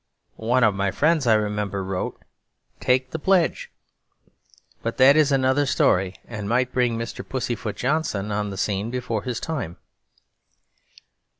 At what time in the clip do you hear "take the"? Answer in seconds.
2.79-3.19